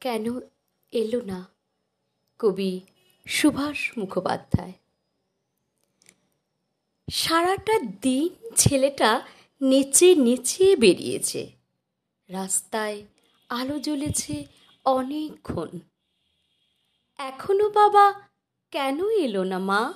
[0.00, 0.40] কেন
[0.92, 1.46] এলো না?
[2.38, 2.80] কবি
[3.26, 4.72] সুভাষ মুখোপাধ্যায়।
[7.12, 9.26] সারাটা দিন ছেলেটা
[9.62, 11.50] নেচে নেচে বেরিয়েছে।
[12.28, 13.02] রাস্তায়
[13.48, 14.46] আলো জ্বলেছে
[14.84, 15.78] অনেকক্ষণ।
[17.18, 18.28] এখনও বাবা
[18.70, 19.92] কেন এলো না মা?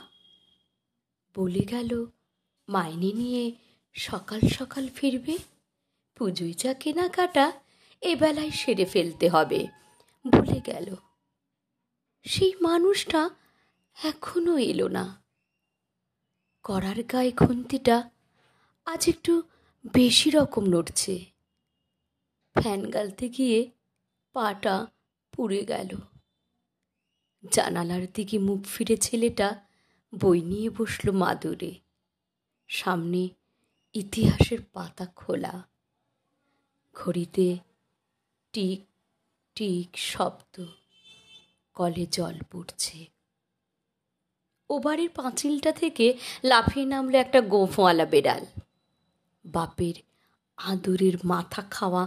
[1.37, 2.07] বলে গেল,
[2.69, 3.53] মাইনে নিয়ে
[3.95, 5.39] সকাল সকাল ফিরবে,
[6.15, 7.53] পুজোয় যা কেনাকাটা
[8.01, 9.67] এবেলায় সেরে ফেলতে হবে।
[10.31, 10.95] ভুলে গেল।
[12.25, 13.31] সেই মানুষটা
[14.05, 15.23] এখনও এলো না।
[16.63, 18.11] করার গায়ে খুন্তিটা
[18.85, 19.43] আজ একটু
[19.93, 21.25] বেশি রকম নড়ছে।
[22.61, 23.71] ফ্যান গালতে গিয়ে
[24.33, 24.87] পাটা
[25.33, 25.89] পুড়ে গেল।
[27.53, 29.65] জানালার দিকে মুখ ফিরে ছেলেটা
[30.21, 31.75] বই নিয়ে বসল মাদুরে।
[32.69, 33.29] সামনে
[33.93, 35.69] ইতিহাসের পাতা খোলা।
[36.95, 37.59] ঘড়িতে
[38.53, 38.94] টিক
[39.55, 40.65] টিক শব্দ।
[41.75, 43.07] কলে জল পড়ছে।
[44.71, 48.47] ও বাড়ির পাঁচিলটা থেকে লাফিয়ে নামলো একটা গোফওয়ালা বেড়াল।
[49.45, 49.95] বাপের
[50.57, 52.07] আদরের মাথা খাওয়া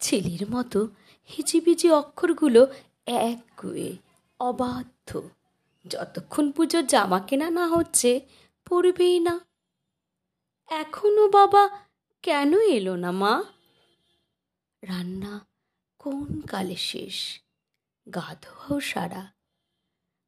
[0.00, 0.88] ছেলের মতো
[1.28, 2.66] হিজিবিজি অক্ষরগুলো
[3.06, 3.96] এক গুয়ে
[4.40, 5.28] অবাধ্য।
[5.86, 8.20] যতক্ষণ পুজোর জামা কেনা না হচ্ছে,
[8.68, 9.40] পড়বেই না।
[10.66, 11.80] এখনও বাবা
[12.22, 13.44] কেন এলো না মা?
[14.82, 15.51] রান্না
[16.02, 17.40] কোন কালে শেষ?
[18.14, 19.32] গা ধোয়াও সারা।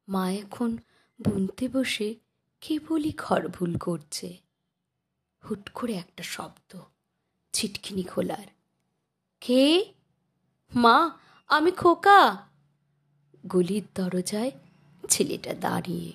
[0.09, 0.77] মা এখন
[1.25, 2.15] বুনতে বসে
[2.61, 4.39] কেবলই ঘর ভুল করছে।
[5.45, 6.81] হুট করে একটা শব্দ,
[7.53, 8.47] ছিটকিনি খোলার।
[9.41, 9.93] কে?
[10.75, 12.47] মা, আমি খোকা।
[13.47, 14.51] গলির দরজায়
[15.09, 16.13] ছেলেটা দাঁড়িয়ে।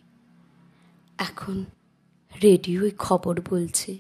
[1.18, 1.66] এখন
[2.44, 3.98] রেডিওয় খবর বলছে,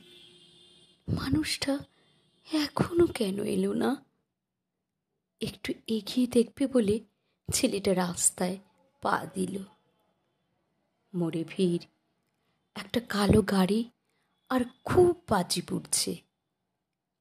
[1.08, 1.80] মানুষটা
[2.54, 4.09] এখনও কেন এলো না?
[5.42, 7.00] একটু এগিয়ে দেখবে বলে
[7.54, 8.58] ছেলেটা রাস্তায়
[9.02, 9.64] পা দিল।
[11.14, 11.86] মোড়ে ভিড়।
[12.76, 13.90] একটা কালো গাড়ি
[14.50, 16.16] আর খুব বাজি পুড়ছে।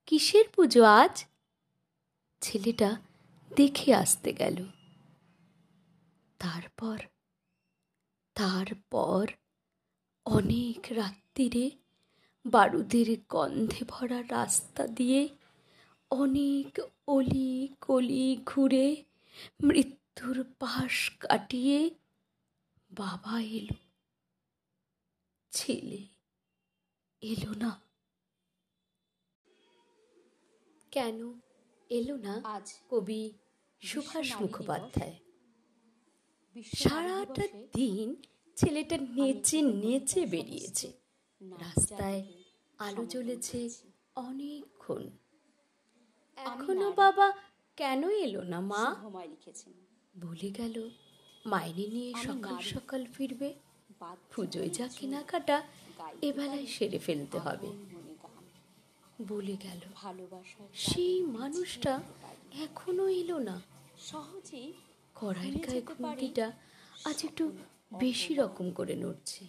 [0.07, 1.25] কিসের পুজো আজ?
[2.41, 2.97] ছেলেটা
[3.57, 4.65] দেখে আসতে গেল।
[6.39, 6.99] তারপর
[8.35, 9.27] তারপর
[10.25, 11.71] অনেক রাত্রিরে
[12.47, 15.29] বারুদের গন্ধে ভরা রাস্তা দিয়ে
[16.11, 19.05] অনেক অলি কলি ঘুরে
[19.63, 21.91] মৃত্যুর পাশ কাটিয়ে
[22.91, 23.77] বাবা এলো।
[25.53, 26.09] ছেলে
[27.23, 27.81] এলো না।
[30.91, 31.33] কেন
[31.91, 32.41] এলো না?
[32.45, 33.33] আজ কবি
[33.83, 35.17] সুভাষ মুখোপাধ্যায়।
[36.77, 37.43] সারাটা
[37.75, 38.17] দিন
[38.57, 40.93] ছেলেটা নেচে নেচে বেরিয়েছে।
[41.59, 42.21] রাস্তায়
[42.79, 43.71] আলো জ্বলেছে
[44.17, 45.11] অনেকক্ষণ।
[46.45, 47.33] এখনও বাবা
[47.77, 48.97] কেন এলো না মা?
[49.31, 49.73] লিখেছেন।
[50.21, 50.91] বলে গেল।
[51.47, 53.55] মাইনে নিয়ে সকাল সকাল ফিরবে।
[54.31, 55.63] পুজোয় যা কেনাকাটা
[56.23, 57.69] এবেলায় সেরে ফেলতে হবে।
[59.29, 59.81] বলে গেল।
[60.75, 62.01] সেই মানুষটা
[62.65, 63.61] এখনও এলো না।
[63.99, 64.73] সহজেই
[65.15, 66.53] কড়াইয়ের গায়ে খুঁটিটা
[67.05, 67.53] আজ একটু
[67.99, 69.45] বেশি রকম করে নড়ছে।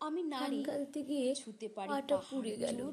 [0.00, 2.92] আমি নারী। গালতে গিয়ে ছুতে পারি। পাটা পুড়ে গেল।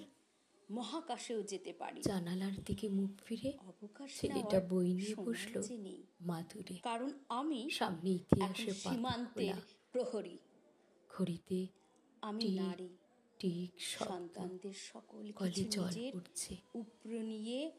[0.72, 5.76] মহাকাশেও যেতে পারি। জানালার দিকে মুখ ফিরে অবকাশ ছেলেটা বই নিয়ে বসল যে
[6.22, 9.56] মাধুরে কারণ আমি সামনে এখন ইতিহাসের সীমান্তের
[9.92, 10.38] প্রহরী।
[11.10, 11.68] ঘড়িতে
[12.22, 12.90] আমি নারী।
[13.80, 17.72] শব্দ সন্তানদের সকল কলে জল পড়ছে উপর নিয়ে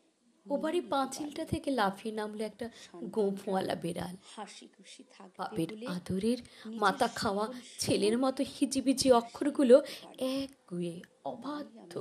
[0.46, 2.66] ও বাড়ি পাঁচিলটা থেকে লাফিয়ে নামলো একটা
[3.04, 6.38] গোঁফওয়ালা বেড়াল। হাসি খুশি থাকবে বাপের আদরের
[6.74, 7.44] মাথা খাওয়া
[7.78, 9.76] ছেলের মতো হিজিবিজি অক্ষরগুলো
[10.18, 11.92] এক গুয়ে অবাধ্য।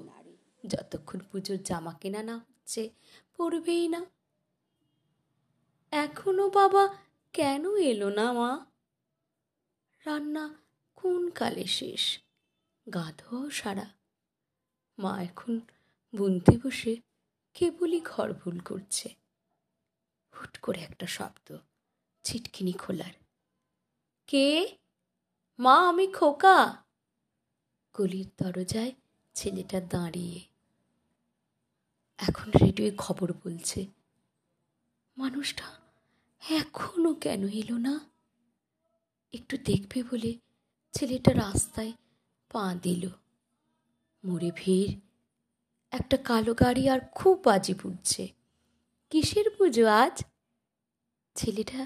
[0.68, 2.90] যতক্ষণ পুজোর জামা কেনা না হচ্ছে
[3.38, 4.06] পড়বেই না।
[5.92, 6.98] এখনও বাবা
[7.34, 8.66] কেন এলো না মা?
[10.06, 10.56] রান্না
[10.96, 12.20] কোন কালে শেষ?
[12.94, 13.90] গা ধোয়াও সারা।
[15.00, 15.60] মা এখন
[16.16, 16.96] বুনতে বসে
[17.54, 19.16] কেবলই ঘর ভুল করছে।
[20.40, 21.58] হুট করে একটা শব্দ,
[22.24, 23.14] ছিটকিনি খোলার।
[24.28, 24.78] কে?
[25.60, 26.84] মা, আমি খোকা।
[27.94, 28.92] গলির দরজায়
[29.34, 30.51] ছেলেটা দাঁড়িয়ে
[32.22, 33.80] এখন রেডিওয়ে খবর বলছে,
[35.18, 35.68] মানুষটা
[36.42, 37.94] এখনও কেন এলো না?
[39.34, 40.32] একটু দেখবে বলে
[40.94, 41.92] ছেলেটা রাস্তায়
[42.52, 43.04] পা দিল।
[44.24, 44.92] মোড়ে ভিড়।
[45.92, 48.24] একটা কালো গাড়ি আর খুব বাজি পুড়ছে
[49.12, 50.16] কিসের পুজো আজ?
[51.36, 51.82] ছেলেটা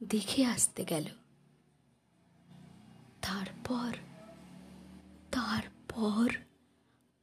[0.00, 1.06] দেখে আসতে গেল।
[3.22, 3.92] তারপর
[5.32, 6.26] তারপর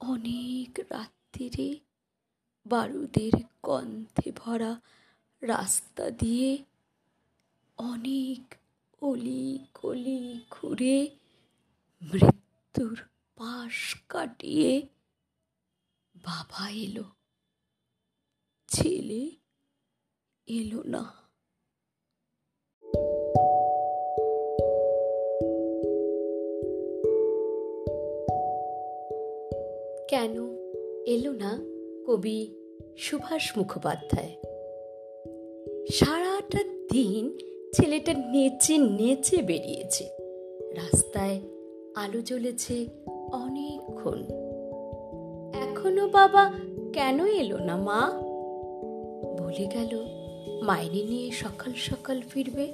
[0.01, 1.69] অনেক রাত্রিরে
[2.69, 3.31] বারুদের
[3.63, 4.81] গন্ধে ভরা
[5.41, 6.63] রাস্তা দিয়ে
[7.77, 8.55] অনেক
[9.01, 11.09] অলি গলি ঘুরে
[12.01, 12.99] মৃত্যুর
[13.35, 14.87] পাশ কাটিয়ে
[16.15, 17.03] বাবা এলো।
[18.67, 19.31] ছেলে
[20.47, 21.13] এলো না।
[30.07, 30.35] কেন
[31.05, 31.57] এলো না
[32.07, 32.56] কবি?
[32.97, 34.35] সুভাষ মুখোপাধ্যায়।
[35.91, 37.37] সারাটা দিন
[37.73, 40.09] ছেলেটা নেচে নেচে বেরিয়েছে।
[40.73, 41.39] রাস্তায়
[41.95, 42.85] আলো জ্বলেছে
[43.31, 44.23] অনেকক্ষণ।
[45.53, 46.53] এখনও বাবা
[46.93, 48.11] কেন এলো না মা?
[49.43, 50.07] বলে গেল,
[50.61, 52.67] মাইনে নিয়ে সকাল সকাল ফিরবে।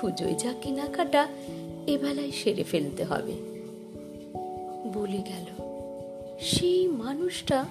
[0.00, 1.26] পুজোয় যা কেনাকাটা
[1.86, 3.32] এবেলায় সেরে ফেলতে হবে।
[4.94, 5.62] বলে গেল,
[6.40, 7.64] সেই মানুষটা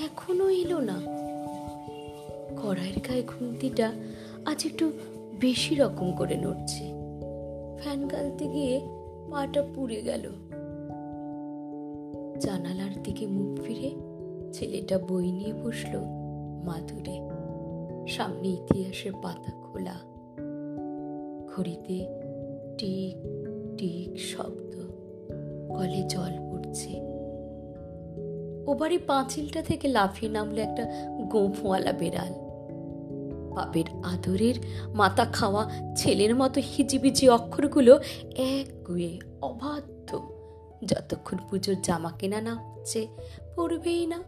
[0.00, 1.00] এখনও এলো না।
[2.62, 3.92] কড়াইয়ের গায়ে খুন্তিটা
[4.46, 4.92] আজ একটু
[5.40, 6.84] বেশি রকম করে নড়ছে।
[7.78, 8.80] ফ্যান গালতে গিয়ে
[9.30, 10.32] পাটা পুড়ে গেল।
[12.40, 13.90] জানালার দিকে মুখ ফিরে
[14.52, 15.98] ছেলেটা বই নিয়ে বসল
[16.64, 17.20] মাদুরে।
[18.08, 19.94] সামনে ইতিহাসের পাতা খোলা।
[21.56, 22.06] ঘড়িতে
[22.78, 23.16] টিক
[23.78, 24.74] টিক শব্দ।
[25.76, 27.11] কলে জল পড়ছে।
[28.66, 30.86] ও পাঁচিলটা থেকে লাফিয়ে নামলো একটা
[31.20, 32.32] গোঁফওয়ালা বেড়াল।
[33.54, 34.54] বাপের আদরের
[34.88, 38.00] মাথা খাওয়া ছেলের মতো হিজিবিজি অক্ষরগুলো
[38.36, 40.32] এক গুয়ে অবাধ্য।
[40.84, 43.08] যতক্ষণ পুজোর জামা কেনা না হচ্ছে
[43.56, 44.22] পড়বেই না।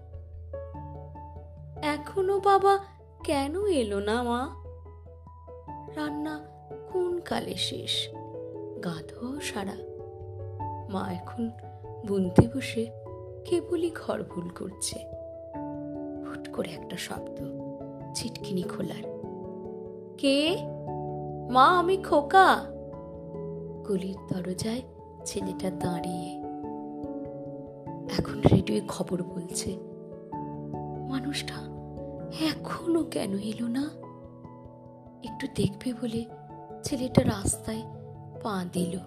[1.82, 2.78] এখনও বাবা
[3.24, 4.48] কেন এলো না মা?
[5.96, 6.40] রান্না
[6.92, 8.08] কোন কালে শেষ?
[8.84, 9.76] গাধো সারা।
[10.88, 11.50] মা এখন
[12.06, 13.03] বুনতে বসে
[13.44, 14.98] কেবলই ঘর ভুল করছে।
[16.26, 17.38] হুট করে একটা শব্দ,
[18.14, 19.04] ছিটকিনি খোলার।
[20.18, 20.56] কে?
[21.50, 22.64] মা, আমি খোকা।
[23.88, 24.82] গলির দরজায়
[25.24, 26.30] ছেলেটা দাঁড়িয়ে।
[28.18, 29.78] এখন রেডিওয়ে খবর বলছে,
[31.08, 31.54] মানুষটা
[32.44, 33.90] এখনও কেন এলো না?
[35.24, 36.24] একটু দেখবে বলে
[36.84, 37.82] ছেলেটা রাস্তায়
[38.42, 38.98] পা দিল।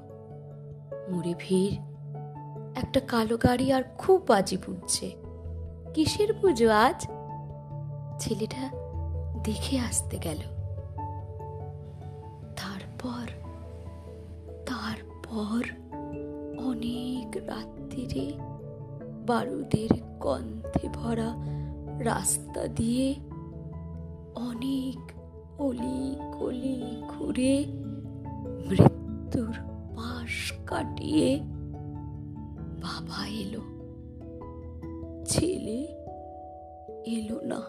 [1.12, 1.87] মুড়ে ভিড়
[2.78, 5.16] একটা কালো গাড়ি আর খুব বাজি ফুটছে
[5.94, 7.08] কিসের পুজো আজ?
[8.20, 8.70] ছেলেটা
[9.44, 10.38] দেখে আসতে গেল।
[12.56, 13.28] তারপর
[14.66, 15.64] তারপর
[16.60, 18.32] অনেক রাত্রিরে
[19.28, 19.90] বারুদের
[20.20, 21.36] গন্ধে ভরা
[22.00, 23.16] রাস্তা দিয়ে
[24.36, 25.12] অনেক
[25.62, 27.66] অলি গলি ঘুরে
[28.70, 29.56] মৃত্যুর
[29.96, 31.57] পাশ কাটিয়ে
[33.08, 33.62] বাবা এলো
[35.26, 35.80] ছেলে
[37.08, 37.60] এলো না